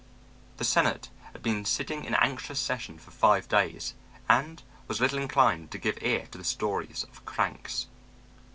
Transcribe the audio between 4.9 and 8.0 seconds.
little inclined to give ear to the stories of cranks.